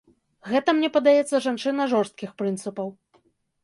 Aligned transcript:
Гэта, 0.53 0.69
мне 0.77 0.89
падаецца, 0.95 1.43
жанчына 1.49 1.91
жорсткіх 1.95 2.37
прынцыпаў. 2.43 2.87